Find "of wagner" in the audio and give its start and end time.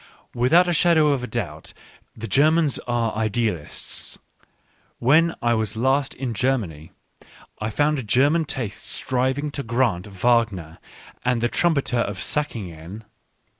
11.93-13.05